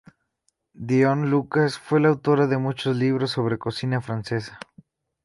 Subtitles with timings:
[0.87, 4.57] Dione Lucas fue la autora de muchos libros sobre cocina francesa.